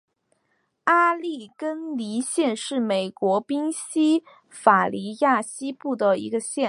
[0.85, 6.59] 阿利根尼县是美国宾夕法尼亚州西部的一个县。